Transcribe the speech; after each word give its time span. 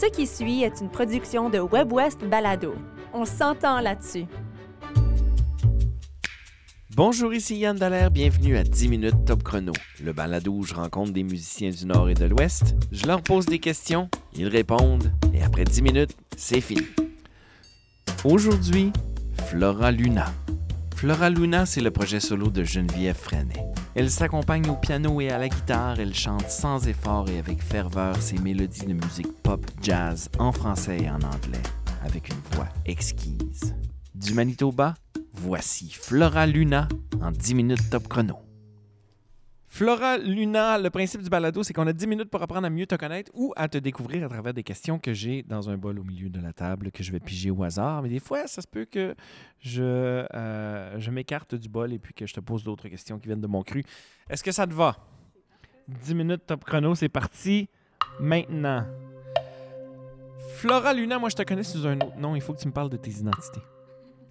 Ce 0.00 0.06
qui 0.06 0.26
suit 0.26 0.62
est 0.62 0.80
une 0.80 0.88
production 0.88 1.50
de 1.50 1.58
WebWest 1.58 2.24
Balado. 2.24 2.74
On 3.12 3.26
s'entend 3.26 3.80
là-dessus. 3.80 4.24
Bonjour, 6.96 7.34
ici 7.34 7.58
Yann 7.58 7.76
Dallaire, 7.76 8.10
bienvenue 8.10 8.56
à 8.56 8.62
10 8.62 8.88
minutes 8.88 9.24
top 9.26 9.42
chrono, 9.42 9.72
le 10.02 10.14
balado 10.14 10.52
où 10.52 10.62
je 10.62 10.72
rencontre 10.72 11.12
des 11.12 11.22
musiciens 11.22 11.68
du 11.68 11.84
Nord 11.84 12.08
et 12.08 12.14
de 12.14 12.24
l'Ouest, 12.24 12.76
je 12.90 13.06
leur 13.06 13.20
pose 13.20 13.44
des 13.44 13.58
questions, 13.58 14.08
ils 14.32 14.48
répondent, 14.48 15.12
et 15.34 15.42
après 15.42 15.64
10 15.64 15.82
minutes, 15.82 16.16
c'est 16.34 16.62
fini. 16.62 16.86
Aujourd'hui, 18.24 18.92
Flora 19.48 19.92
Luna. 19.92 20.32
Flora 20.96 21.28
Luna, 21.28 21.66
c'est 21.66 21.82
le 21.82 21.90
projet 21.90 22.20
solo 22.20 22.48
de 22.48 22.64
Geneviève 22.64 23.16
Freinet. 23.16 23.66
Elle 24.00 24.10
s'accompagne 24.10 24.66
au 24.70 24.76
piano 24.76 25.20
et 25.20 25.28
à 25.28 25.36
la 25.36 25.50
guitare, 25.50 26.00
elle 26.00 26.14
chante 26.14 26.48
sans 26.48 26.88
effort 26.88 27.28
et 27.28 27.38
avec 27.38 27.62
ferveur 27.62 28.16
ses 28.16 28.38
mélodies 28.38 28.86
de 28.86 28.94
musique 28.94 29.30
pop 29.42 29.60
jazz 29.82 30.30
en 30.38 30.52
français 30.52 31.02
et 31.02 31.10
en 31.10 31.16
anglais, 31.16 31.62
avec 32.02 32.30
une 32.30 32.40
voix 32.52 32.70
exquise. 32.86 33.74
Du 34.14 34.32
Manitoba, 34.32 34.94
voici 35.34 35.90
Flora 35.90 36.46
Luna 36.46 36.88
en 37.20 37.30
10 37.30 37.54
minutes 37.54 37.90
top 37.90 38.08
chrono. 38.08 38.49
Flora 39.72 40.18
Luna, 40.18 40.78
le 40.78 40.90
principe 40.90 41.22
du 41.22 41.30
balado, 41.30 41.62
c'est 41.62 41.72
qu'on 41.72 41.86
a 41.86 41.92
10 41.92 42.08
minutes 42.08 42.28
pour 42.28 42.42
apprendre 42.42 42.66
à 42.66 42.70
mieux 42.70 42.86
te 42.86 42.96
connaître 42.96 43.30
ou 43.34 43.54
à 43.56 43.68
te 43.68 43.78
découvrir 43.78 44.24
à 44.24 44.28
travers 44.28 44.52
des 44.52 44.64
questions 44.64 44.98
que 44.98 45.14
j'ai 45.14 45.44
dans 45.44 45.70
un 45.70 45.78
bol 45.78 46.00
au 46.00 46.02
milieu 46.02 46.28
de 46.28 46.40
la 46.40 46.52
table 46.52 46.90
que 46.90 47.04
je 47.04 47.12
vais 47.12 47.20
piger 47.20 47.52
au 47.52 47.62
hasard. 47.62 48.02
Mais 48.02 48.08
des 48.08 48.18
fois, 48.18 48.48
ça 48.48 48.62
se 48.62 48.66
peut 48.66 48.84
que 48.84 49.14
je, 49.60 50.26
euh, 50.34 50.98
je 50.98 51.10
m'écarte 51.12 51.54
du 51.54 51.68
bol 51.68 51.92
et 51.92 52.00
puis 52.00 52.12
que 52.12 52.26
je 52.26 52.34
te 52.34 52.40
pose 52.40 52.64
d'autres 52.64 52.88
questions 52.88 53.20
qui 53.20 53.28
viennent 53.28 53.40
de 53.40 53.46
mon 53.46 53.62
cru. 53.62 53.84
Est-ce 54.28 54.42
que 54.42 54.50
ça 54.50 54.66
te 54.66 54.74
va? 54.74 54.96
10 55.86 56.14
minutes 56.16 56.46
top 56.46 56.64
chrono, 56.64 56.96
c'est 56.96 57.08
parti 57.08 57.68
maintenant. 58.18 58.84
Flora 60.56 60.92
Luna, 60.92 61.20
moi 61.20 61.28
je 61.28 61.36
te 61.36 61.42
connais 61.42 61.62
sous 61.62 61.86
un 61.86 61.94
autre 62.00 62.18
nom. 62.18 62.34
Il 62.34 62.42
faut 62.42 62.54
que 62.54 62.60
tu 62.60 62.66
me 62.66 62.72
parles 62.72 62.90
de 62.90 62.96
tes 62.96 63.12
identités. 63.12 63.62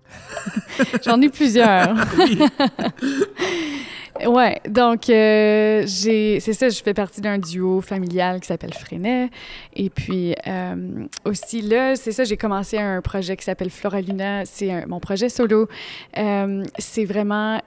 J'en 1.06 1.22
ai 1.22 1.30
plusieurs. 1.30 1.96
ouais, 4.28 4.60
donc 4.70 5.10
euh, 5.10 5.84
j'ai, 5.86 6.40
c'est 6.40 6.54
ça, 6.54 6.70
je 6.70 6.82
fais 6.82 6.94
partie 6.94 7.22
d'un 7.22 7.38
duo 7.38 7.82
familial 7.82 8.40
qui 8.40 8.48
s'appelle 8.48 8.74
Freinet. 8.74 9.30
Et 9.76 9.90
puis 9.90 10.36
euh, 10.48 11.06
aussi 11.26 11.62
là, 11.62 11.96
c'est 11.96 12.12
ça, 12.12 12.24
j'ai 12.24 12.38
commencé 12.38 12.78
un 12.78 13.02
projet 13.02 13.36
qui 13.38 13.46
s'appelle 13.46 13.70
Floraluna. 13.70 14.46
C'est 14.46 14.72
un- 14.72 14.86
mon 14.88 15.00
projet 15.00 15.30
solo. 15.30 15.68
Euh, 16.18 16.64
c'est 16.78 17.06
vraiment, 17.06 17.62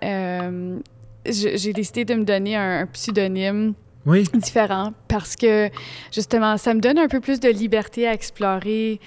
j'ai 1.26 1.72
décidé 1.72 2.04
de 2.04 2.14
me 2.14 2.24
donner 2.24 2.56
un, 2.56 2.80
un 2.80 2.86
pseudonyme 2.86 3.74
Oui. 4.06 4.24
différent 4.34 4.92
parce 5.08 5.36
que 5.36 5.68
justement, 6.12 6.56
ça 6.56 6.74
me 6.74 6.80
donne 6.80 6.98
un 6.98 7.08
peu 7.08 7.20
plus 7.20 7.40
de 7.40 7.48
liberté 7.48 8.06
à 8.08 8.12
explorer 8.12 9.00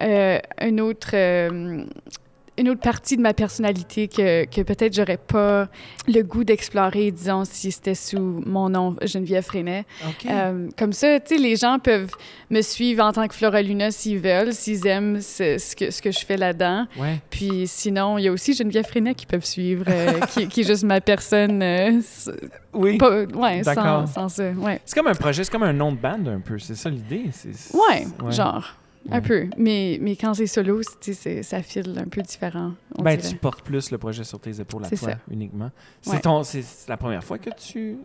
euh, 0.00 0.38
une 0.60 0.80
autre. 0.80 1.10
euh, 1.14 1.84
une 2.58 2.68
autre 2.68 2.82
partie 2.82 3.16
de 3.16 3.22
ma 3.22 3.32
personnalité 3.32 4.08
que, 4.08 4.44
que 4.44 4.60
peut-être 4.60 4.94
j'aurais 4.94 5.16
pas 5.16 5.68
le 6.06 6.20
goût 6.22 6.44
d'explorer, 6.44 7.10
disons, 7.10 7.44
si 7.46 7.72
c'était 7.72 7.94
sous 7.94 8.42
mon 8.44 8.68
nom 8.68 8.94
Geneviève 9.02 9.42
Freinet. 9.42 9.84
Euh, 10.28 10.68
comme 10.76 10.92
ça, 10.92 11.18
tu 11.20 11.36
sais, 11.36 11.40
les 11.40 11.56
gens 11.56 11.78
peuvent 11.78 12.10
me 12.50 12.60
suivre 12.60 13.02
en 13.04 13.12
tant 13.12 13.26
que 13.26 13.34
Flora 13.34 13.62
Luna 13.62 13.90
s'ils 13.90 14.18
veulent, 14.18 14.52
s'ils 14.52 14.86
aiment 14.86 15.20
ce, 15.22 15.56
ce 15.56 15.74
que, 15.74 15.90
ce 15.90 16.02
que 16.02 16.10
je 16.10 16.18
fais 16.26 16.36
là-dedans. 16.36 16.86
ouais. 16.98 17.20
Puis 17.30 17.66
sinon, 17.66 18.18
il 18.18 18.24
y 18.24 18.28
a 18.28 18.32
aussi 18.32 18.52
Geneviève 18.52 18.86
Freinet 18.86 19.14
qui 19.14 19.24
peuvent 19.26 19.44
suivre, 19.46 19.86
euh, 19.88 20.20
qui, 20.34 20.46
qui 20.48 20.60
est 20.60 20.64
juste 20.64 20.84
ma 20.84 21.00
personne. 21.00 21.62
euh, 21.62 22.00
Oui. 22.74 22.98
pas- 22.98 23.22
ouais, 23.24 23.62
D'accord. 23.62 24.06
sans, 24.08 24.14
sans 24.14 24.28
ça. 24.28 24.50
Ouais. 24.50 24.80
C'est 24.84 24.94
comme 24.94 25.08
un 25.08 25.14
projet, 25.14 25.42
c'est 25.44 25.50
comme 25.50 25.62
un 25.62 25.72
nom 25.72 25.90
de 25.92 25.96
band 25.98 26.26
un 26.26 26.40
peu. 26.40 26.58
C'est 26.58 26.74
ça 26.76 26.90
l'idée. 26.90 27.30
c'est- 27.32 27.74
Ouais, 27.74 28.04
genre. 28.30 28.76
Un 29.10 29.20
peu. 29.20 29.48
Mais, 29.56 29.98
mais 30.00 30.14
quand 30.16 30.34
c'est 30.34 30.46
solo, 30.46 30.80
c'est- 31.00 31.42
ça 31.42 31.62
file 31.62 31.94
un 31.98 32.08
peu 32.08 32.22
différent. 32.22 32.72
on 32.98 33.02
Ben, 33.02 33.16
dirait. 33.16 33.30
tu 33.30 33.36
portes 33.36 33.62
plus 33.62 33.90
le 33.90 33.98
projet 33.98 34.22
sur 34.24 34.38
tes 34.38 34.60
épaules 34.60 34.84
à 34.84 34.88
toi 34.88 34.96
ça. 35.10 35.18
uniquement. 35.30 35.66
Ouais. 35.66 35.70
C'est 36.02 36.20
ton, 36.20 36.42
c'est 36.44 36.64
la 36.88 36.96
première 36.96 37.24
fois 37.24 37.38
que 37.38 37.50
tu 37.50 37.96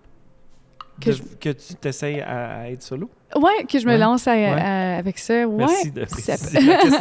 Que 1.00 1.10
de- 1.12 1.16
je- 1.16 1.22
que 1.40 1.50
tu 1.50 1.76
t'essayes 1.76 2.22
à, 2.22 2.62
à 2.62 2.70
être 2.70 2.82
solo? 2.82 3.10
Ouais, 3.36 3.66
que 3.70 3.78
je 3.78 3.86
me 3.86 3.92
Ouais. 3.92 3.98
lance 4.00 4.28
à- 4.28 4.32
Ouais. 4.34 4.46
à- 4.48 4.98
avec 4.98 5.20
ça. 5.20 5.46
Ouais. 5.48 5.58
Merci 5.58 5.92
de 5.92 6.06
préciser 6.06 6.60
la 6.62 6.78
question. 6.78 7.00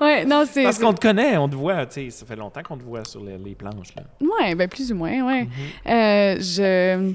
ouais, 0.00 0.24
non, 0.24 0.44
c'est. 0.48 0.62
Parce 0.62 0.78
qu'on 0.78 0.92
te 0.94 1.00
connaît, 1.00 1.36
on 1.36 1.48
te 1.48 1.56
voit. 1.56 1.86
tu 1.86 1.94
sais, 1.94 2.10
Ça 2.10 2.24
fait 2.26 2.36
longtemps 2.36 2.62
qu'on 2.62 2.76
te 2.76 2.84
voit 2.84 3.04
sur 3.04 3.22
les, 3.24 3.36
les 3.38 3.54
planches. 3.56 3.92
Ouais, 4.20 4.54
ben 4.54 4.68
plus 4.68 4.92
ou 4.92 4.94
moins, 4.96 5.20
ouais. 5.26 5.42
Mhm. 5.44 5.50
Euh, 5.88 6.36
je. 6.40 7.12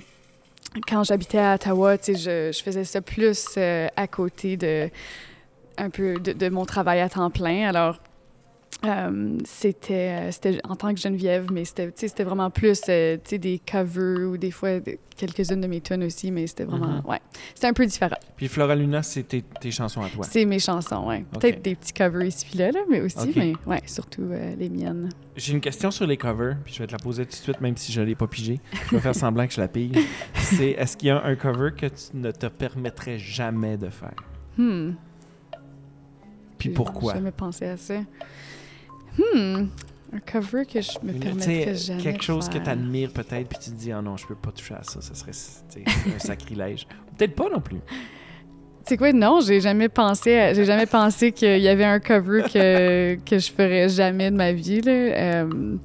Quand 0.87 1.03
j'habitais 1.03 1.39
à 1.39 1.55
Ottawa, 1.55 1.95
je, 1.95 2.51
je 2.53 2.63
faisais 2.63 2.83
ça 2.83 3.01
plus 3.01 3.45
euh, 3.57 3.87
à 3.95 4.07
côté 4.07 4.55
de 4.55 4.89
un 5.77 5.89
peu 5.89 6.19
de 6.19 6.49
mon 6.49 6.65
travail 6.65 6.99
à 6.99 7.09
temps 7.09 7.29
plein. 7.29 7.67
Alors, 7.69 7.97
euh, 8.85 9.37
c'était 9.45 9.93
euh, 10.27 10.31
c'était 10.31 10.59
en 10.63 10.75
tant 10.75 10.93
que 10.93 10.99
Geneviève, 10.99 11.47
mais 11.51 11.65
c'était 11.65 11.91
c'était 11.95 12.23
vraiment 12.23 12.49
plus 12.49 12.81
euh, 12.87 13.17
des 13.29 13.59
covers 13.59 14.29
ou 14.29 14.37
des 14.37 14.51
fois 14.51 14.79
de- 14.79 14.97
quelques-unes 15.17 15.59
de 15.59 15.67
mes 15.67 15.81
tunes 15.81 16.03
aussi, 16.05 16.31
mais 16.31 16.47
c'était 16.47 16.63
vraiment 16.63 17.01
Mhm. 17.01 17.05
ouais, 17.09 17.19
c'était 17.53 17.67
un 17.67 17.73
peu 17.73 17.85
différent. 17.85 18.15
Puis 18.37 18.47
Flora 18.47 18.73
Luna, 18.75 19.03
c'est 19.03 19.23
tes, 19.23 19.41
tes 19.41 19.69
chansons 19.71 20.01
à 20.01 20.07
toi? 20.07 20.23
C'est 20.23 20.45
mes 20.45 20.59
chansons, 20.59 21.07
ouais. 21.07 21.25
Ok. 21.35 21.41
Peut-être 21.41 21.61
des 21.61 21.75
petits 21.75 21.91
covers 21.91 22.23
ici 22.27 22.45
puis 22.49 22.57
là, 22.57 22.71
là, 22.71 22.79
mais 22.89 23.01
aussi, 23.01 23.29
mais 23.35 23.53
ouais, 23.65 23.81
surtout 23.85 24.21
euh, 24.31 24.55
les 24.57 24.69
miennes. 24.69 25.09
J'ai 25.35 25.51
une 25.51 25.59
question 25.59 25.91
sur 25.91 26.07
les 26.07 26.15
covers, 26.15 26.55
puis 26.63 26.73
je 26.73 26.79
vais 26.79 26.87
te 26.87 26.93
la 26.93 26.99
poser 26.99 27.25
tout 27.25 27.31
de 27.31 27.35
suite, 27.35 27.59
même 27.59 27.75
si 27.75 27.91
je 27.91 27.99
ne 27.99 28.05
l'ai 28.05 28.15
pas 28.15 28.27
pigé. 28.27 28.61
Je 28.89 28.95
vais 28.95 29.01
faire 29.01 29.13
semblant 29.15 29.45
que 29.45 29.53
je 29.53 29.59
la 29.59 29.67
pige. 29.67 29.97
C'est 30.35 30.69
est-ce 30.69 30.95
qu'il 30.95 31.09
y 31.09 31.11
a 31.11 31.21
un 31.21 31.35
cover 31.35 31.71
que 31.77 31.87
tu 31.87 32.15
ne 32.15 32.31
te 32.31 32.45
permettrais 32.47 33.19
jamais 33.19 33.75
de 33.77 33.89
faire? 33.89 34.15
Hmm. 34.57 34.91
Puis 36.57 36.69
J'ai 36.69 36.75
pourquoi? 36.75 37.13
jamais 37.13 37.31
pensé 37.31 37.65
à 37.65 37.77
ça. 37.77 37.95
Hmm. 39.19 39.67
Un 40.11 40.19
cover 40.19 40.65
que 40.65 40.81
je 40.81 40.91
me 41.03 41.13
permettrais 41.13 41.75
jamais 41.75 42.01
quelque 42.01 42.23
chose 42.23 42.49
que 42.49 42.57
tu 42.57 42.67
admires 42.69 43.11
peut-être, 43.11 43.47
puis 43.47 43.59
tu 43.59 43.69
te 43.69 43.75
dis, 43.75 43.91
ah 43.91 44.01
non, 44.01 44.17
je 44.17 44.25
peux 44.25 44.35
pas 44.35 44.51
toucher 44.51 44.73
à 44.73 44.81
ça, 44.83 45.01
ça 45.01 45.13
serait 45.13 45.31
un 46.15 46.19
sacrilège. 46.19 46.87
Peut-être 47.17 47.35
pas 47.35 47.49
non 47.49 47.59
plus. 47.61 47.77
C'est 48.85 48.97
quoi? 48.97 49.13
Non, 49.13 49.39
j'ai 49.41 49.61
jamais 49.61 49.87
pensé, 49.89 50.53
j'ai 50.55 50.65
jamais 50.65 50.87
pensé 50.87 51.31
qu'il 51.31 51.59
y 51.59 51.67
avait 51.67 51.85
un 51.85 51.99
cover 51.99 52.41
que, 52.51 53.15
que 53.23 53.37
je 53.37 53.51
ferais 53.51 53.87
jamais 53.87 54.31
de 54.31 54.35
ma 54.35 54.51
vie. 54.51 54.81
Là. 54.81 54.91
Euh, 54.91 55.75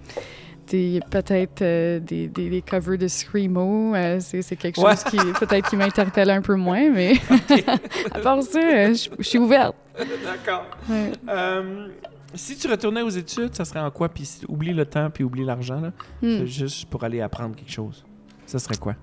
peut-être 1.11 1.63
euh, 1.63 2.01
des, 2.01 2.29
des, 2.29 2.49
des 2.51 2.63
covers 2.63 2.99
de 2.99 3.09
Screamo, 3.09 3.95
euh, 3.95 4.19
c'est, 4.21 4.57
quelque 4.57 4.81
Ouais. 4.81 4.91
chose 4.93 5.05
qui 5.05 5.17
peut-être 5.39 5.69
qui 5.69 5.77
m'interpelle 5.77 6.31
un 6.31 6.41
peu 6.43 6.55
moins, 6.55 6.91
mais 6.91 7.15
à 8.13 8.19
part 8.21 8.43
ça, 8.43 8.59
euh, 8.59 8.95
je 9.19 9.23
suis 9.23 9.39
ouverte. 9.39 9.75
D'accord. 9.99 10.67
Ouais. 10.89 11.13
Euh, 11.29 11.89
si 12.35 12.57
tu 12.57 12.69
retournais 12.69 13.03
aux 13.03 13.09
études, 13.11 13.55
ça 13.55 13.65
serait 13.65 13.81
en 13.81 13.91
quoi? 13.91 14.09
Puis 14.09 14.29
oublie 14.49 14.73
le 14.73 14.85
temps, 14.87 15.11
puis 15.11 15.25
oublie 15.25 15.45
l'argent, 15.45 15.81
là. 15.81 15.93
Hmm. 16.23 16.45
Juste 16.45 16.87
pour 16.87 17.05
aller 17.05 17.21
apprendre 17.21 17.55
quelque 17.57 17.71
chose. 17.73 18.05
Ça 18.47 18.59
serait 18.59 18.77
quoi? 18.77 18.95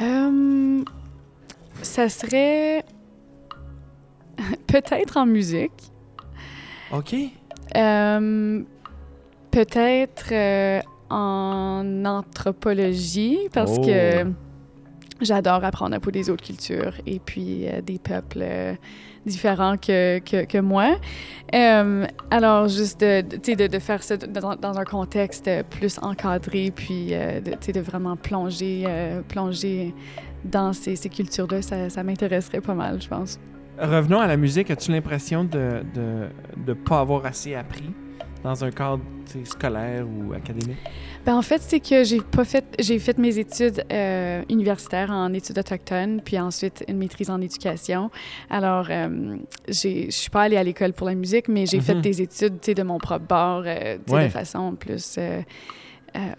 Euh, 0.00 0.82
ça 1.82 2.08
serait 2.08 2.84
peut-être 4.66 5.16
en 5.16 5.26
musique. 5.26 5.72
OK. 6.92 7.14
Euh, 7.76 8.62
peut-être 9.50 10.32
euh, 10.32 10.80
en 11.10 12.04
anthropologie 12.04 13.38
parce 13.52 13.78
Oh. 13.78 13.84
que 13.84 14.26
j'adore 15.20 15.64
apprendre 15.64 15.94
à 15.94 16.00
propos 16.00 16.10
des 16.10 16.30
autres 16.30 16.44
cultures 16.44 16.94
et 17.06 17.18
puis 17.20 17.66
des 17.84 17.98
peuples 17.98 18.44
différents 19.26 19.76
que, 19.76 20.18
que, 20.18 20.58
moi. 20.58 20.96
Euh, 21.54 22.06
alors, 22.30 22.68
juste 22.68 23.00
de, 23.00 23.22
de, 23.22 23.66
de, 23.66 23.78
faire 23.78 24.02
ça 24.02 24.16
dans, 24.16 24.78
un 24.78 24.84
contexte 24.84 25.50
plus 25.70 25.98
encadré, 26.02 26.72
puis 26.74 27.08
euh, 27.12 27.40
de, 27.40 27.72
de 27.72 27.80
vraiment 27.80 28.16
plonger, 28.16 28.84
euh, 28.86 29.22
plonger 29.22 29.94
dans 30.44 30.72
ces, 30.72 30.96
ces 30.96 31.08
cultures-là, 31.08 31.62
ça, 31.62 31.88
ça 31.90 32.02
m'intéresserait 32.02 32.60
pas 32.60 32.74
mal, 32.74 33.00
je 33.00 33.08
pense. 33.08 33.38
Revenons 33.78 34.20
à 34.20 34.26
la 34.26 34.36
musique. 34.36 34.70
As-tu 34.70 34.92
l'impression 34.92 35.44
de 35.44 35.82
ne 36.66 36.72
pas 36.74 37.00
avoir 37.00 37.26
assez 37.26 37.54
appris? 37.54 37.92
Dans 38.44 38.62
un 38.64 38.70
cadre 38.70 39.02
scolaire 39.44 40.04
ou 40.06 40.32
académique? 40.34 40.76
Ben, 41.26 41.34
en 41.34 41.42
fait, 41.42 41.60
c'est 41.62 41.80
que 41.80 42.04
j'ai 42.04 42.20
pas 42.20 42.44
fait, 42.44 42.64
j'ai 42.78 42.98
fait 42.98 43.16
mes 43.16 43.38
études 43.38 43.82
euh, 43.90 44.42
universitaires 44.50 45.10
en 45.10 45.32
études 45.32 45.58
autochtones, 45.58 46.20
puis 46.22 46.38
ensuite 46.38 46.84
une 46.86 46.98
maîtrise 46.98 47.30
en 47.30 47.40
éducation. 47.40 48.10
Alors, 48.50 48.86
euh, 48.90 49.36
j'ai, 49.66 50.06
je 50.06 50.16
suis 50.16 50.30
pas 50.30 50.42
allée 50.42 50.58
à 50.58 50.62
l'école 50.62 50.92
pour 50.92 51.06
la 51.08 51.14
musique, 51.14 51.48
mais 51.48 51.64
j'ai 51.64 51.80
fait 51.80 51.94
Mhm. 51.94 52.00
des 52.02 52.22
études, 52.22 52.58
de 52.60 52.82
mon 52.82 52.98
propre 52.98 53.26
bord, 53.26 53.62
euh, 53.66 53.96
Ouais. 54.10 54.24
de 54.26 54.28
façon 54.28 54.74
plus 54.74 55.16
euh, 55.18 55.40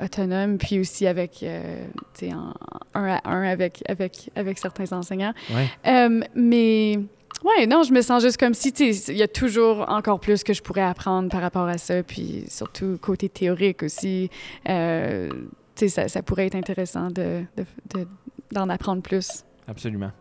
autonome, 0.02 0.58
puis 0.60 0.80
aussi 0.80 1.08
avec, 1.08 1.42
euh, 1.44 1.86
tu 2.14 2.28
sais, 2.28 2.34
en 2.34 2.54
un 2.94 3.08
à 3.16 3.22
un 3.30 3.44
avec 3.44 3.84
avec 3.90 4.30
avec 4.36 4.58
certains 4.60 4.92
enseignants. 4.96 5.34
Ouais. 5.54 5.68
Euh, 5.88 6.22
mais 6.36 7.00
ouais, 7.44 7.66
non, 7.68 7.84
je 7.84 7.92
me 7.94 8.02
sens 8.02 8.22
juste 8.24 8.38
comme 8.38 8.54
si, 8.54 8.72
tu 8.72 8.94
sais, 8.94 9.12
il 9.12 9.18
y 9.18 9.24
a 9.24 9.28
toujours 9.28 9.86
encore 9.90 10.20
plus 10.20 10.44
que 10.44 10.54
je 10.54 10.62
pourrais 10.62 10.82
apprendre 10.84 11.30
par 11.30 11.42
rapport 11.42 11.68
à 11.68 11.78
ça, 11.78 12.02
puis 12.04 12.46
surtout 12.48 12.98
côté 13.02 13.30
théorique 13.30 13.84
aussi. 13.84 14.30
Euh, 14.70 15.30
tu 15.76 15.88
sais, 15.88 15.88
ça, 15.90 16.08
ça 16.08 16.22
pourrait 16.24 16.48
être 16.48 16.56
intéressant 16.56 17.08
de, 17.08 17.44
de- 17.58 17.66
de- 18.00 18.08
d'en 18.52 18.70
apprendre 18.70 19.02
plus. 19.02 19.44
Absolument. 19.68 20.12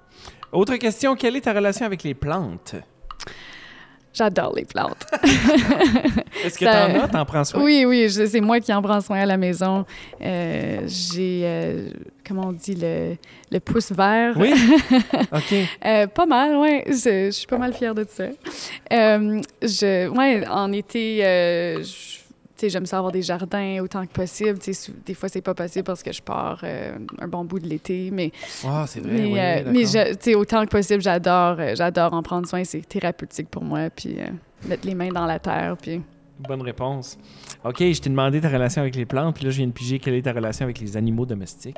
Autre 0.53 0.77
question, 0.77 1.15
quelle 1.17 1.37
est 1.37 1.43
ta 1.43 1.53
relation 1.53 1.87
avec 1.87 2.03
les 2.03 2.15
plantes? 2.15 2.75
J'adore 4.13 4.55
les 4.55 4.65
plantes. 4.65 5.05
Est-ce 6.45 6.57
que 6.57 6.65
t'en 6.65 7.03
as? 7.03 7.09
T'en 7.09 7.25
prends 7.25 7.43
soin? 7.43 7.61
Oui, 7.63 7.85
oui, 7.85 8.09
c'est 8.09 8.41
moi 8.41 8.61
qui 8.61 8.73
en 8.73 8.81
prends 8.81 9.01
soin 9.01 9.19
à 9.19 9.27
la 9.27 9.37
maison. 9.37 9.85
Euh, 10.21 10.83
J'ai, 10.87 11.41
euh, 11.45 11.91
comment 12.26 12.49
on 12.49 12.53
dit, 12.53 12.75
le, 12.75 13.17
le 13.50 13.61
pouce 13.61 13.93
vert. 13.93 14.35
Oui? 14.37 14.53
OK. 15.32 15.55
Euh, 15.85 16.06
pas 16.06 16.26
mal, 16.26 16.56
oui. 16.56 16.82
Je, 16.87 17.26
je 17.26 17.31
suis 17.31 17.47
pas 17.47 17.59
mal 17.59 17.73
fière 17.73 17.94
de 17.94 18.05
ça. 18.09 18.25
Euh, 18.93 19.41
je, 19.62 20.09
ouais, 20.09 20.47
en 20.49 20.73
été, 20.73 21.25
euh, 21.25 21.82
je- 21.82 22.15
tu 22.56 22.61
sais, 22.67 22.69
j'aime 22.71 22.87
ça 22.87 22.99
avoir 22.99 23.11
des 23.11 23.23
jardins 23.23 23.81
autant 23.82 24.06
que 24.06 24.12
possible. 24.12 24.59
Tu 24.61 24.73
sais, 24.73 24.87
sou- 24.87 24.93
des 25.05 25.15
fois, 25.15 25.29
c'est 25.29 25.41
pas 25.43 25.55
possible 25.55 25.82
parce 25.85 26.05
que 26.05 26.12
je 26.12 26.23
pars 26.23 26.61
euh, 26.62 26.93
un 27.21 27.26
bon 27.26 27.44
bout 27.44 27.59
de 27.59 27.67
l'été, 27.67 28.11
mais, 28.12 28.31
Ah, 28.65 28.85
c'est 28.87 29.00
vrai, 29.00 29.12
mais, 29.12 29.25
oui, 29.25 29.38
euh, 29.41 29.62
mais 29.73 29.85
je- 29.85 30.37
autant 30.37 30.65
que 30.65 30.70
possible, 30.70 31.03
j'adore, 31.03 31.56
euh, 31.59 31.75
j'adore 31.75 32.12
en 32.12 32.23
prendre 32.23 32.47
soin. 32.47 32.62
C'est 32.62 32.87
thérapeutique 32.88 33.49
pour 33.50 33.65
moi. 33.65 33.91
Puis 33.91 34.17
euh, 34.20 34.27
mettre 34.69 34.87
les 34.87 34.94
mains 34.94 35.09
dans 35.11 35.27
la 35.27 35.41
terre. 35.41 35.77
Puis 35.82 36.00
Bonne 36.39 36.63
réponse. 36.63 37.17
OK, 37.65 37.79
je 37.79 38.01
t'ai 38.01 38.11
demandé 38.11 38.41
ta 38.41 38.49
relation 38.49 38.83
avec 38.83 38.97
les 38.97 39.07
plantes, 39.07 39.37
puis 39.37 39.45
là, 39.45 39.51
je 39.51 39.59
viens 39.59 39.69
de 39.69 39.73
piger 39.73 39.99
quelle 40.01 40.15
est 40.15 40.23
ta 40.23 40.33
relation 40.33 40.65
avec 40.65 40.81
les 40.81 40.97
animaux 40.97 41.27
domestiques. 41.27 41.77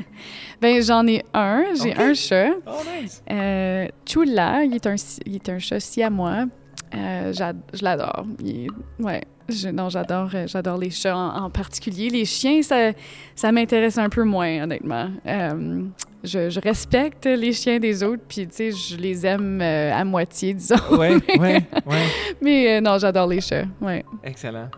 ben 0.60 0.82
j'en 0.82 1.06
ai 1.06 1.24
un. 1.32 1.64
J'ai 1.82 1.94
un 1.94 2.12
chat. 2.12 2.50
Oh, 2.66 2.72
nice! 3.00 3.22
Euh, 3.30 3.88
Chula, 4.04 4.64
il 4.64 4.74
est 4.74 4.86
un, 4.86 4.96
il 5.24 5.36
est 5.36 5.48
un 5.48 5.58
chat 5.58 5.80
siamois. 5.80 6.44
Euh, 6.96 7.32
je 7.32 7.82
l'adore. 7.84 8.24
Ouais, 8.98 9.22
je- 9.48 9.68
non, 9.68 9.88
j'adore, 9.88 10.30
euh, 10.34 10.46
j'adore 10.46 10.78
les 10.78 10.90
chats 10.90 11.16
en, 11.16 11.44
en 11.44 11.50
particulier. 11.50 12.08
Les 12.08 12.24
chiens, 12.24 12.62
ça, 12.62 12.92
ça 13.34 13.52
m'intéresse 13.52 13.98
un 13.98 14.08
peu 14.08 14.24
moins, 14.24 14.62
honnêtement. 14.64 15.08
Euh, 15.26 15.82
je, 16.24 16.50
je 16.50 16.60
respecte 16.60 17.26
les 17.26 17.52
chiens 17.52 17.78
des 17.78 18.02
autres, 18.02 18.22
puis 18.28 18.46
tu 18.48 18.54
sais, 18.54 18.70
je 18.72 18.96
les 18.96 19.24
aime 19.26 19.60
euh, 19.60 19.92
à 19.92 20.04
moitié, 20.04 20.54
disons. 20.54 20.76
Ouais, 20.92 21.14
ouais, 21.38 21.62
ouais. 21.86 22.04
Mais 22.40 22.80
non, 22.80 22.98
j'adore 22.98 23.26
les 23.28 23.40
chats. 23.40 23.64
Ouais. 23.80 24.04
Excellent. 24.24 24.68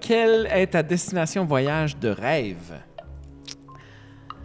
Quelle 0.00 0.46
est 0.52 0.66
ta 0.68 0.82
destination 0.82 1.44
voyage 1.44 1.96
de 1.98 2.08
rêve? 2.08 2.72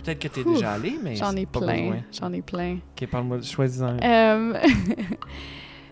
Peut-être 0.04 0.20
que 0.20 0.28
tu 0.30 0.40
es 0.40 0.44
Ouf, 0.46 0.54
déjà 0.56 0.72
allé, 0.74 0.98
mais 1.04 1.16
J'en 1.16 1.36
ai 1.36 1.46
pas 1.46 1.60
plein. 1.60 1.98
J'en 2.18 2.32
ai 2.32 2.42
plein. 2.42 2.78
OK, 3.00 3.08
parle-moi, 3.10 3.42
choisis-en 3.42 3.98
un. 4.02 4.54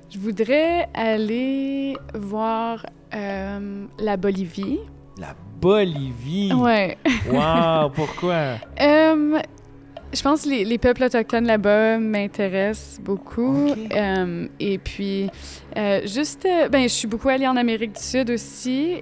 je 0.10 0.20
voudrais 0.20 0.88
aller 0.94 1.96
voir 2.14 2.86
euh, 3.14 3.86
la 4.00 4.18
Bolivie. 4.18 4.80
La 5.20 5.36
Bolivie! 5.62 6.54
Ouais. 6.54 6.98
Wow! 7.30 7.90
Pourquoi? 7.96 8.56
Euh, 8.82 9.40
je 10.14 10.22
pense 10.22 10.44
que 10.44 10.50
les, 10.50 10.64
les 10.64 10.78
peuples 10.78 11.04
autochtones 11.04 11.46
là-bas 11.48 11.98
m'intéressent 11.98 13.02
beaucoup. 13.02 13.68
Euh, 13.94 14.48
et 14.60 14.78
puis, 14.78 15.30
euh, 15.76 16.02
juste, 16.06 16.46
euh, 16.46 16.70
ben, 16.70 16.84
je 16.84 16.94
suis 16.94 17.08
beaucoup 17.08 17.28
allée 17.30 17.48
en 17.48 17.58
Amérique 17.58 17.94
du 17.94 18.02
Sud 18.02 18.30
aussi. 18.30 19.02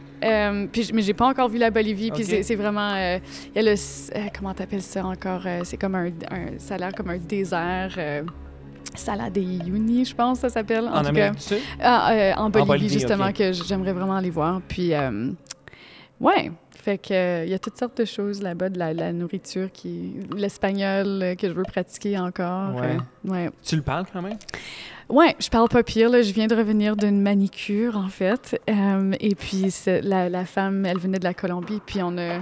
Puis, 0.72 0.90
mais 0.94 1.02
j'ai 1.02 1.14
pas 1.14 1.28
encore 1.28 1.50
vu 1.50 1.58
la 1.60 1.70
Bolivie. 1.70 2.10
Puis 2.12 2.24
c'est- 2.44 2.56
vraiment, 2.56 2.96
il 2.96 3.22
y 3.56 3.60
a 3.60 3.62
le, 3.74 3.76
comment 4.38 4.54
t'appelles 4.54 4.82
ça 4.82 5.06
encore? 5.06 5.44
C'est 5.64 5.78
comme 5.78 5.96
un, 5.96 6.08
un- 6.32 6.58
ça 6.58 6.76
a 6.76 6.78
l'air 6.78 6.94
comme 6.96 7.10
un 7.10 7.18
désert. 7.20 7.96
Salade 8.94 9.34
de 9.34 9.42
Uyuni, 9.42 10.06
je 10.06 10.16
pense, 10.16 10.40
ça 10.40 10.50
s'appelle. 10.50 10.88
En 10.88 11.02
tout 11.02 11.08
Amérique 11.08 11.34
cas. 11.50 11.56
Ah, 11.82 12.12
euh, 12.12 12.34
en 12.36 12.50
Bolivie, 12.50 12.68
Bolivie, 12.68 12.90
justement, 12.90 13.32
que 13.32 13.52
j'aimerais 13.52 13.94
vraiment 13.94 14.16
aller 14.16 14.30
voir. 14.30 14.62
Puis, 14.68 14.94
euh, 14.94 15.32
ouais, 16.20 16.52
fait 16.72 16.98
que 16.98 17.14
euh, 17.14 17.46
il 17.46 17.52
y 17.52 17.54
a 17.54 17.60
toutes 17.60 17.78
sortes 17.78 17.98
de 17.98 18.06
choses 18.06 18.42
là-bas, 18.42 18.70
de 18.70 18.80
la, 18.80 18.94
la 18.94 19.12
nourriture, 19.12 19.72
qui, 19.72 20.14
l'espagnol 20.36 21.36
que 21.38 21.48
je 21.48 21.54
veux 21.54 21.64
pratiquer 21.64 22.18
encore. 22.18 22.76
Ouais. 22.76 22.98
ouais. 23.26 23.50
Tu 23.64 23.76
le 23.76 23.82
parles 23.82 24.06
quand 24.12 24.22
même? 24.22 24.38
Ouais, 25.08 25.36
je 25.40 25.50
parle 25.50 25.70
pas 25.70 25.84
pire. 25.84 26.10
Là. 26.10 26.22
Je 26.22 26.34
viens 26.34 26.48
de 26.48 26.56
revenir 26.56 26.96
d'une 26.96 27.22
manicure, 27.22 27.96
en 27.98 28.08
fait. 28.08 28.60
Et 29.20 29.36
puis, 29.36 29.74
la, 29.86 30.30
la 30.30 30.46
femme, 30.46 30.86
elle 30.86 30.98
venait 30.98 31.20
de 31.20 31.24
la 31.24 31.34
Colombie. 31.34 31.80
Puis, 31.86 32.00
on 32.02 32.18
a, 32.18 32.40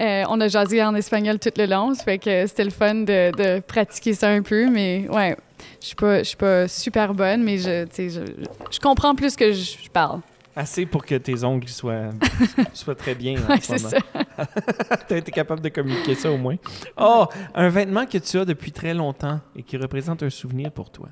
euh, 0.00 0.24
on 0.28 0.40
a 0.40 0.48
jasé 0.48 0.82
en 0.82 0.94
espagnol 0.94 1.38
tout 1.38 1.50
le 1.56 1.66
long. 1.66 1.94
Ça 1.94 2.04
fait 2.04 2.18
que 2.18 2.46
c'était 2.46 2.64
le 2.64 2.70
fun 2.70 2.94
de, 2.94 3.30
de 3.36 3.60
pratiquer 3.60 4.14
ça 4.14 4.28
un 4.28 4.42
peu. 4.42 4.68
Mais 4.68 5.08
ouais, 5.08 5.36
je 5.80 5.86
suis 5.86 5.96
pas, 5.96 6.18
je 6.18 6.24
suis 6.24 6.36
pas 6.36 6.68
super 6.68 7.14
bonne, 7.14 7.42
mais 7.42 7.58
je, 7.58 8.80
comprends 8.80 9.14
plus 9.14 9.36
que 9.36 9.52
je, 9.52 9.76
je 9.84 9.90
parle. 9.90 10.20
Assez 10.54 10.86
pour 10.86 11.04
que 11.04 11.14
tes 11.16 11.44
ongles 11.44 11.68
soient, 11.68 12.10
soient 12.72 12.94
très 12.94 13.14
bien 13.14 13.34
en 13.42 13.50
Ouais, 13.50 13.60
ce 13.60 13.76
c'est 13.76 13.78
ça. 13.78 13.98
tu 15.08 15.14
as 15.14 15.18
été 15.18 15.30
capable 15.30 15.60
de 15.60 15.68
communiquer 15.68 16.14
ça 16.14 16.32
au 16.32 16.38
moins. 16.38 16.56
Oh, 16.96 17.26
un 17.54 17.68
vêtement 17.68 18.06
que 18.06 18.16
tu 18.16 18.38
as 18.38 18.46
depuis 18.46 18.72
très 18.72 18.94
longtemps 18.94 19.40
et 19.54 19.62
qui 19.62 19.76
représente 19.76 20.22
un 20.22 20.30
souvenir 20.30 20.72
pour 20.72 20.88
toi. 20.90 21.10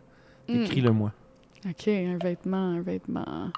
Mm. 0.49 0.63
Écris-le-moi. 0.63 1.13
OK, 1.69 1.89
un 1.89 2.19
vêtement, 2.23 2.71
un 2.73 2.81
vêtement. 2.81 3.51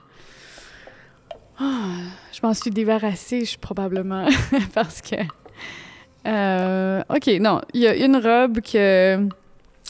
Ah, 1.59 1.97
je 2.33 2.41
m'en 2.43 2.55
suis 2.55 2.71
débarrassée, 2.71 3.45
je 3.45 3.59
probablement, 3.59 4.27
parce 4.75 5.01
que... 5.01 5.17
Euh, 6.27 7.03
OK, 7.09 7.27
non, 7.41 7.61
il 7.73 7.81
y 7.83 7.87
a 7.87 7.95
une 7.97 8.17
robe 8.17 8.61
que... 8.61 9.29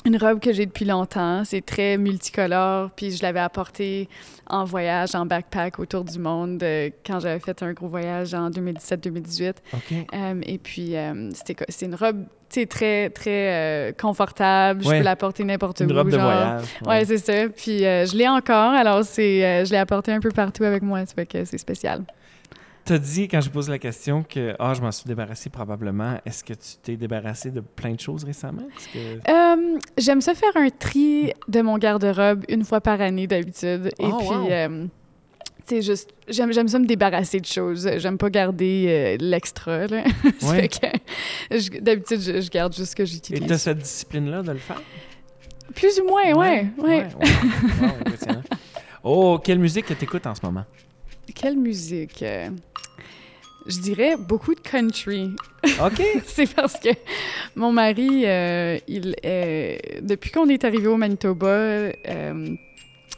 Une 0.04 0.18
robe 0.18 0.38
que 0.38 0.52
j'ai 0.52 0.66
depuis 0.66 0.84
longtemps. 0.84 1.42
C'est 1.44 1.66
très 1.66 1.98
multicolore, 1.98 2.90
puis 2.90 3.10
je 3.10 3.22
l'avais 3.22 3.40
apportée 3.40 4.08
en 4.46 4.64
voyage, 4.64 5.16
en 5.16 5.26
backpack 5.26 5.80
autour 5.80 6.04
du 6.04 6.20
monde 6.20 6.62
euh, 6.62 6.90
quand 7.04 7.18
j'avais 7.18 7.40
fait 7.40 7.60
un 7.62 7.72
gros 7.72 7.88
voyage 7.88 8.32
en 8.32 8.48
2017-2018. 8.50 9.54
OK. 9.74 9.80
Euh, 10.14 10.40
et 10.44 10.58
puis, 10.58 10.96
euh, 10.96 11.30
c'était 11.32 11.56
c'est 11.69 11.86
une 11.86 11.96
robe, 11.96 12.24
sais, 12.50 12.66
très, 12.66 13.10
très 13.10 13.52
euh, 13.52 13.93
confortable. 13.93 14.82
Je 14.82 14.88
Ouais. 14.88 14.98
peux 14.98 15.04
la 15.04 15.16
porter 15.16 15.44
n'importe 15.44 15.81
où. 15.81 15.84
Une 15.84 15.93
robe 15.93 16.06
de 16.10 16.19
genre. 16.19 16.22
voyage. 16.31 16.64
Ouais, 16.87 17.04
c'est 17.04 17.19
ça. 17.19 17.48
Puis 17.48 17.84
euh, 17.84 18.06
je 18.06 18.16
l'ai 18.16 18.28
encore, 18.28 18.72
alors 18.72 19.04
c'est, 19.04 19.44
euh, 19.44 19.64
je 19.64 19.70
l'ai 19.72 19.78
apporté 19.78 20.12
un 20.12 20.20
peu 20.20 20.31
partout 20.31 20.64
avec 20.64 20.82
moi, 20.82 21.04
ça 21.06 21.14
fait 21.14 21.26
que 21.26 21.44
c'est 21.44 21.58
spécial. 21.58 22.02
T'as 22.84 22.98
dit, 22.98 23.26
quand 23.26 23.40
je 23.40 23.50
pose 23.50 23.69
la 23.69 23.78
question, 23.81 24.22
que 24.22 24.54
ah, 24.60 24.72
je 24.72 24.81
m'en 24.81 24.93
suis 24.93 25.08
débarrassé 25.08 25.50
probablement. 25.50 26.20
Est-ce 26.25 26.44
que 26.44 26.52
tu 26.52 26.76
t'es 26.82 26.96
débarrassé 26.96 27.50
de 27.50 27.60
plein 27.60 27.93
de 27.94 27.98
choses 28.00 28.22
récemment? 28.22 28.62
Que... 28.93 29.20
J'aime 29.98 30.20
ça 30.20 30.34
faire 30.34 30.52
un 30.54 30.69
tri 30.70 31.32
de 31.48 31.62
mon 31.62 31.78
garde-robe 31.78 32.44
une 32.48 32.64
fois 32.64 32.81
par 32.81 33.00
année 33.00 33.26
d'habitude. 33.26 33.90
Et 33.98 34.04
Oh, 34.06 34.19
puis, 34.19 34.28
wow. 34.28 34.88
Tu 35.66 35.76
sais, 35.76 35.82
juste, 35.82 36.10
j'aime, 36.28 36.52
j'aime 36.52 36.68
ça 36.68 36.78
me 36.78 36.86
débarrasser 36.86 37.40
de 37.40 37.46
choses. 37.46 37.88
J'aime 37.96 38.18
pas 38.18 38.30
garder 38.30 38.86
euh, 38.88 39.16
l'extra, 39.24 39.86
là. 39.86 40.04
Ça 40.38 40.48
Ouais. 40.50 40.68
fait 40.68 40.68
que 41.50 41.56
je- 41.58 41.80
d'habitude, 41.80 42.20
je, 42.20 42.40
je 42.40 42.50
garde 42.50 42.74
juste 42.74 42.90
ce 42.92 42.96
que 42.96 43.02
Et 43.02 43.06
j'utilise. 43.06 43.46
t'as 43.48 43.58
cette 43.58 43.78
discipline-là 43.78 44.42
de 44.42 44.52
le 44.52 44.58
faire? 44.58 44.80
Plus 45.74 46.00
ou 46.00 46.06
moins, 46.08 46.32
ouais, 46.34 46.66
ouais? 46.78 46.84
ouais. 46.84 47.06
Wow. 47.14 47.82
Wow, 47.88 47.94
impressionnant. 48.00 48.43
Oh, 49.02 49.38
quelle 49.43 49.58
musique 49.58 49.86
que 49.86 49.94
t'écoutes 49.94 50.26
en 50.26 50.34
ce 50.34 50.41
moment? 50.44 50.64
Quelle 51.34 51.56
musique? 51.56 52.22
euh, 52.22 52.48
Je 53.67 53.79
dirais 53.81 54.17
beaucoup 54.17 54.55
de 54.55 54.60
country. 54.60 55.32
OK. 55.84 56.02
c'est 56.26 56.52
parce 56.55 56.79
que 56.79 56.91
mon 57.56 57.72
mari, 57.72 58.22
euh, 58.24 58.79
il 58.86 59.17
est, 59.22 60.00
depuis 60.02 60.31
qu'on 60.31 60.48
est 60.48 60.64
arrivé 60.64 60.86
au 60.86 60.96
Manitoba, 60.96 61.46
euh, 61.48 62.55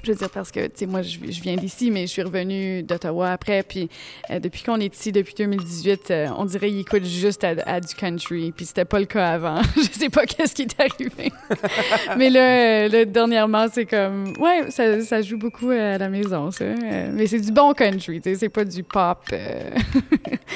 je 0.03 0.13
veux 0.13 0.17
dire 0.19 0.31
parce 0.31 0.51
que, 0.51 0.67
tu 0.67 0.71
sais, 0.77 0.87
moi, 0.87 1.03
je, 1.03 1.19
je 1.31 1.41
viens 1.43 1.57
d'ici, 1.57 1.91
mais 1.91 2.03
je 2.03 2.13
suis 2.13 2.23
revenue 2.23 2.83
d'Ottawa 2.83 3.31
après, 3.33 3.63
puis 3.63 3.89
euh, 4.31 4.39
depuis 4.41 4.63
qu'on 4.63 4.79
est 4.81 4.95
ici, 4.95 5.13
depuis 5.13 5.35
2018, 5.37 6.11
euh, 6.11 6.27
on 6.37 6.45
dirait 6.45 6.69
qu'il 6.69 6.79
écoute 6.81 7.05
juste 7.05 7.45
à, 7.45 7.55
à 7.67 7.81
du 7.81 7.95
country, 7.95 8.53
puis 8.57 8.65
c'était 8.67 8.85
pas 8.85 8.99
le 9.01 9.07
cas 9.07 9.29
avant. 9.33 9.61
je 9.77 9.83
sais 9.99 10.09
pas 10.09 10.25
qu'est-ce 10.27 10.55
qui 10.55 10.63
est 10.63 10.81
arrivé. 10.81 11.33
mais 12.17 12.31
là, 12.31 12.41
euh, 12.41 12.89
là, 12.89 13.05
dernièrement, 13.05 13.67
c'est 13.73 13.87
comme, 13.87 14.33
ouais, 14.39 14.71
ça, 14.71 15.01
ça 15.03 15.21
joue 15.23 15.39
beaucoup 15.39 15.71
à 15.71 15.99
la 15.99 16.09
maison, 16.09 16.51
ça. 16.51 16.65
Mais 17.13 17.27
c'est 17.27 17.41
du 17.41 17.53
bon 17.53 17.73
country, 17.75 18.21
tu 18.21 18.31
sais, 18.31 18.37
c'est 18.37 18.49
pas 18.49 18.65
du 18.65 18.83
pop. 18.83 19.19
euh, 19.33 19.71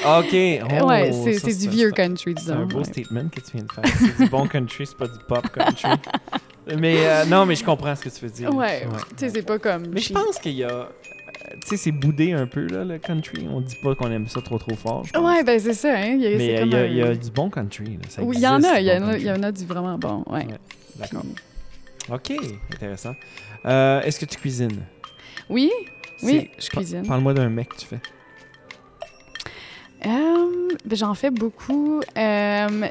OK. 0.19 0.35
Oh, 0.81 0.87
ouais, 0.87 1.11
c'est 1.11 1.33
c'est 1.33 1.55
du 1.55 1.69
vieux 1.69 1.91
country, 1.91 2.33
C'est 2.37 2.45
disons. 2.45 2.53
un 2.55 2.65
beau 2.65 2.79
ouais. 2.79 2.83
statement 2.85 3.29
que 3.29 3.39
tu 3.41 3.51
viens 3.57 3.63
de 3.65 3.71
faire. 3.71 3.83
C'est 4.17 4.23
du 4.23 4.29
bon 4.29 4.47
country, 4.47 4.85
c'est 4.87 4.97
pas 4.97 5.07
du 5.07 5.19
pop 5.27 5.47
country. 5.49 5.89
Mais 6.79 6.95
euh, 7.07 7.25
non, 7.25 7.45
mais 7.45 7.55
je 7.55 7.63
comprends 7.63 7.95
ce 7.95 8.03
que 8.03 8.09
tu 8.09 8.25
veux 8.25 8.31
dire. 8.31 8.53
Ouais, 8.55 8.87
tu 9.09 9.13
sais, 9.17 9.29
c'est 9.29 9.41
pas 9.41 9.59
comme. 9.59 9.87
Mais 9.87 9.99
je 10.01 10.13
pense 10.13 10.37
qu'il 10.39 10.53
y 10.53 10.63
a. 10.63 10.69
euh, 10.69 10.85
Tu 11.61 11.69
sais, 11.69 11.77
c'est 11.77 11.91
boudé 11.91 12.31
un 12.33 12.47
peu, 12.47 12.65
là, 12.67 12.83
le 12.85 12.97
country. 12.99 13.45
On 13.51 13.61
dit 13.61 13.75
pas 13.81 13.95
qu'on 13.95 14.11
aime 14.11 14.27
ça 14.27 14.41
trop, 14.41 14.57
trop 14.57 14.75
fort. 14.75 15.05
Ouais, 15.19 15.43
ben 15.43 15.59
c'est 15.59 15.73
ça, 15.73 15.93
hein. 15.95 16.15
Il 16.17 16.21
y 16.21 16.27
a, 16.27 16.37
Mais 16.37 16.45
il 16.45 16.71
y, 16.71 16.75
a- 16.75 16.79
un- 16.79 16.85
il 16.85 16.95
y 16.95 17.01
a 17.01 17.15
du 17.15 17.29
bon 17.31 17.49
country. 17.49 17.97
Là. 17.97 18.09
Ça 18.09 18.23
Oui, 18.23 18.35
il 18.37 18.41
y 18.43 18.47
en 18.47 18.63
a, 18.63 18.79
il 18.79 18.85
y, 18.87 18.91
en 18.91 18.99
bon 19.01 19.07
a, 19.09 19.17
il 19.17 19.21
y 19.21 19.25
country. 19.25 19.39
en 19.39 19.43
a 19.43 19.51
du 19.51 19.65
vraiment 19.65 19.97
bon, 19.97 20.23
ouais. 20.27 20.45
Ouais. 20.45 20.47
D'accord. 20.97 21.23
OK, 22.11 22.31
intéressant. 22.73 23.15
Euh, 23.65 24.01
Est-ce 24.01 24.19
que 24.19 24.25
tu 24.25 24.37
cuisines? 24.37 24.83
Oui, 25.49 25.71
oui, 26.21 26.49
je 26.59 26.69
cuisine. 26.69 27.05
Parle-moi 27.07 27.33
d'un 27.33 27.49
mec 27.49 27.69
que 27.69 27.77
tu 27.77 27.85
fais. 27.87 27.99
Euh, 30.05 30.69
ben, 30.85 30.95
j'en 30.97 31.13
fais 31.13 31.31
beaucoup. 31.31 32.01
Euh, 32.17 32.87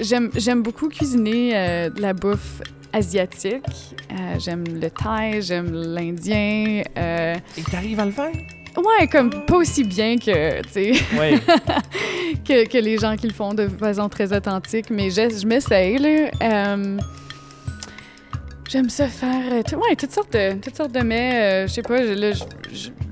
j'aime, 0.00 0.30
j'aime 0.34 0.62
beaucoup 0.62 0.88
cuisiner 0.88 1.56
euh, 1.56 1.90
de 1.90 2.00
la 2.02 2.12
bouffe 2.12 2.60
asiatique. 2.96 3.62
Euh, 4.10 4.38
j'aime 4.38 4.64
le 4.80 4.90
thaï, 4.90 5.42
j'aime 5.42 5.72
l'indien. 5.72 6.82
euh, 6.96 7.34
Et 7.58 7.62
t'arrives 7.62 8.00
à 8.00 8.06
le 8.06 8.12
faire? 8.12 8.32
ouais, 8.76 9.06
comme 9.08 9.30
pas 9.46 9.56
aussi 9.56 9.84
bien 9.84 10.16
que, 10.18 10.60
Oui. 11.18 11.40
que, 12.46 12.66
que 12.68 12.78
les 12.78 12.98
gens 12.98 13.16
qui 13.16 13.26
le 13.26 13.32
font 13.32 13.54
de 13.54 13.68
façon 13.68 14.08
très 14.08 14.32
authentique, 14.36 14.90
mais 14.90 15.10
je, 15.10 15.30
je 15.40 15.46
m'essaye, 15.46 15.98
là. 15.98 16.30
Euh, 16.42 16.98
J'aime 18.68 18.90
ça 18.90 19.06
faire 19.06 19.52
euh, 19.52 19.76
ouais, 19.76 19.94
toutes 19.96 20.10
sortes 20.10 20.32
de 20.32 20.54
toutes 20.60 20.76
sortes 20.76 20.90
de 20.92 21.00
mets. 21.00 21.68
je 21.68 21.72
sais 21.72 21.82
pas, 21.82 22.00
là, 22.02 22.32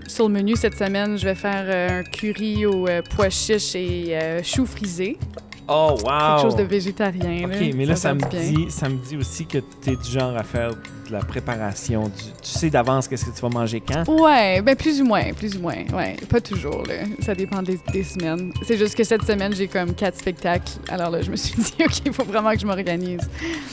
sur 0.08 0.26
le 0.28 0.34
menu 0.34 0.56
cette 0.56 0.76
semaine, 0.76 1.16
je 1.16 1.24
vais 1.24 1.36
faire 1.36 1.64
un 2.00 2.02
curry 2.02 2.64
euh, 2.66 3.00
pois 3.14 3.30
chiches 3.30 3.76
et 3.76 4.16
choux 4.42 4.66
frisés. 4.66 5.16
Oh, 5.66 5.96
wow! 6.02 6.08
Quelque 6.36 6.42
chose 6.42 6.56
de 6.56 6.62
végétarien. 6.64 7.46
OK, 7.46 7.74
mais 7.74 7.86
là, 7.86 7.96
ça, 7.96 8.12
me 8.12 8.20
bien. 8.20 8.40
dit, 8.40 8.66
ça 8.70 8.88
me 8.88 8.96
dit 8.96 9.16
aussi 9.16 9.46
que 9.46 9.58
tu 9.82 9.90
es 9.92 9.96
du 9.96 10.10
genre 10.10 10.36
à 10.36 10.42
faire 10.42 10.70
de 10.70 11.12
la 11.12 11.20
préparation. 11.20 12.04
Du- 12.04 12.10
tu 12.42 12.50
sais 12.50 12.68
d'avance 12.70 13.08
qu'est-ce 13.08 13.24
que 13.26 13.34
tu 13.34 13.40
vas 13.40 13.48
manger 13.48 13.80
quand? 13.80 14.06
Ouais, 14.08 14.60
ben 14.62 14.76
plus 14.76 15.00
ou 15.00 15.04
moins, 15.06 15.32
plus 15.32 15.56
ou 15.56 15.60
moins. 15.60 15.84
Ouais, 15.94 16.16
pas 16.28 16.40
toujours, 16.40 16.82
là. 16.86 17.04
Ça 17.20 17.34
dépend 17.34 17.62
des, 17.62 17.78
des 17.92 18.04
semaines. 18.04 18.52
C'est 18.62 18.76
juste 18.76 18.94
que 18.94 19.04
cette 19.04 19.22
semaine, 19.22 19.54
j'ai 19.54 19.68
comme 19.68 19.94
quatre 19.94 20.18
spectacles. 20.18 20.72
Alors 20.88 21.10
là, 21.10 21.22
je 21.22 21.30
me 21.30 21.36
suis 21.36 21.54
dit, 21.62 21.74
OK, 21.80 22.00
il 22.06 22.12
faut 22.12 22.24
vraiment 22.24 22.52
que 22.52 22.58
je 22.60 22.66
m'organise. 22.66 23.20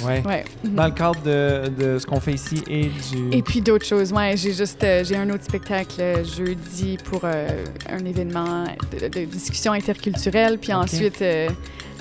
Ouais. 0.01 0.21
Ouais. 0.25 0.45
mhm. 0.63 0.75
Dans 0.75 0.85
le 0.85 0.91
cadre 0.91 1.21
de, 1.23 1.67
de 1.77 1.99
ce 1.99 2.05
qu'on 2.05 2.19
fait 2.21 2.33
ici 2.33 2.61
et 2.69 2.83
du... 2.85 3.31
Et 3.37 3.41
puis 3.41 3.59
d'autres 3.61 3.85
choses, 3.85 4.13
ouais. 4.13 4.35
J'ai 4.37 4.53
juste, 4.53 4.81
euh, 4.83 5.03
j'ai 5.03 5.17
un 5.17 5.29
autre 5.29 5.43
spectacle 5.43 5.95
euh, 5.99 6.23
jeudi 6.23 6.97
pour 7.03 7.21
euh, 7.25 7.65
un 7.89 8.05
événement 8.05 8.63
de, 8.97 9.07
de 9.09 9.25
discussion 9.25 9.73
interculturelle. 9.73 10.57
Puis 10.57 10.73
ensuite, 10.73 11.21
euh, 11.21 11.49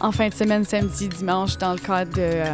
en 0.00 0.12
fin 0.12 0.28
de 0.28 0.34
semaine, 0.34 0.64
samedi, 0.64 1.08
dimanche, 1.08 1.58
dans 1.58 1.72
le 1.72 1.78
cadre 1.78 2.12
de 2.14 2.20
euh, 2.20 2.44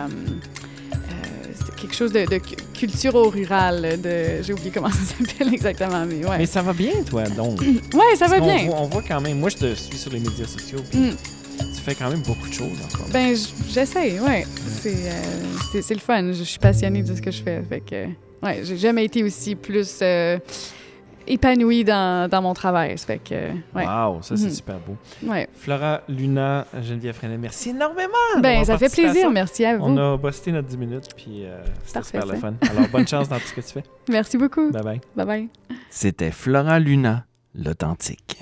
euh, 0.94 1.72
quelque 1.76 1.94
chose 1.94 2.12
de, 2.12 2.24
de 2.24 2.38
cu- 2.38 2.56
culture 2.74 3.14
au 3.14 3.28
rural. 3.30 4.00
De, 4.02 4.42
j'ai 4.42 4.52
oublié 4.52 4.70
comment 4.72 4.90
ça 4.90 5.14
s'appelle 5.26 5.52
exactement, 5.54 6.04
mais 6.06 6.24
ouais. 6.26 6.38
Mais 6.38 6.46
ça 6.46 6.62
va 6.62 6.72
bien, 6.72 7.02
toi, 7.08 7.24
donc? 7.24 7.60
ouais, 7.94 8.16
ça 8.16 8.26
va 8.26 8.38
Parce 8.38 8.52
bien. 8.52 8.66
voit- 8.66 8.80
On 8.80 8.86
voit 8.88 9.02
quand 9.06 9.20
même... 9.20 9.38
Moi, 9.38 9.50
je 9.50 9.56
te 9.56 9.74
suis 9.74 9.96
sur 9.96 10.12
les 10.12 10.20
médias 10.20 10.46
sociaux, 10.46 10.80
puis 10.90 10.98
Mm. 11.00 11.16
tu 11.74 11.80
fais 11.82 11.94
quand 11.94 12.10
même 12.10 12.22
beaucoup 12.22 12.48
de 12.48 12.52
choses 12.54 12.78
en 12.84 12.90
ce 12.90 12.96
moment. 12.98 13.08
Ben, 13.12 13.36
j'essaie, 13.70 14.18
ouais. 14.20 14.46
C'est, 14.80 14.94
euh, 14.94 15.12
c'est, 15.72 15.82
c'est 15.82 15.94
le 15.94 16.00
fun. 16.00 16.32
Je 16.32 16.42
suis 16.42 16.58
passionnée 16.58 17.02
de 17.02 17.14
ce 17.14 17.22
que 17.22 17.30
je 17.30 17.42
fais. 17.42 17.62
Fait 17.68 17.80
que, 17.80 18.06
ouais, 18.44 18.60
j'ai 18.64 18.76
jamais 18.76 19.04
été 19.04 19.22
aussi 19.22 19.54
plus 19.54 19.98
euh, 20.02 20.38
épanouie 21.26 21.84
dans, 21.84 22.28
dans 22.30 22.42
mon 22.42 22.54
travail. 22.54 22.96
Ça 22.98 23.06
Fait 23.06 23.18
que, 23.18 23.34
ouais. 23.74 23.86
Wow, 23.86 24.22
ça, 24.22 24.36
c'est 24.36 24.44
Mhm. 24.44 24.50
super 24.50 24.76
beau. 24.78 24.96
ouais. 25.26 25.48
Flora, 25.54 26.00
Luna, 26.08 26.66
Geneviève 26.82 27.14
Freinet, 27.14 27.38
merci 27.38 27.70
énormément 27.70 28.12
Ben, 28.40 28.64
ça 28.64 28.78
fait 28.78 28.86
à 28.86 28.90
plaisir. 28.90 29.22
ça. 29.22 29.30
Merci 29.30 29.64
à 29.64 29.76
vous. 29.76 29.84
On 29.84 29.96
a 29.96 30.16
bossé 30.16 30.52
notre 30.52 30.68
10 30.68 30.76
minutes, 30.78 31.08
puis 31.16 31.44
euh, 31.44 31.58
c'était 31.84 32.02
super 32.02 32.26
le 32.26 32.34
fun. 32.36 32.54
Alors, 32.70 32.88
bonne 32.88 33.06
chance 33.08 33.28
dans 33.28 33.36
tout 33.38 33.46
ce 33.46 33.54
que 33.54 33.60
tu 33.60 33.72
fais. 33.72 33.82
Merci 34.08 34.38
beaucoup. 34.38 34.70
Bye 34.70 34.82
bye. 34.82 35.00
Bye 35.16 35.26
bye. 35.26 35.48
C'était 35.90 36.30
Flora 36.30 36.78
Luna, 36.78 37.24
l'authentique. 37.54 38.38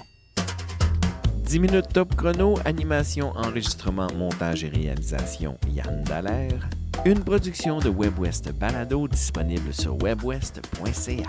10 1.45 1.59
minutes 1.61 1.93
top 1.93 2.17
chrono, 2.17 2.55
animation, 2.65 3.31
enregistrement, 3.37 4.09
montage 4.17 4.65
et 4.65 4.69
réalisation, 4.69 5.57
Yann 5.69 6.03
Dallaire. 6.05 6.69
Une 7.05 7.21
production 7.21 7.79
de 7.81 7.89
WebWest 7.91 8.53
Balado 8.53 9.07
disponible 9.09 9.73
sur 9.75 10.01
webwest.ca. 10.03 11.29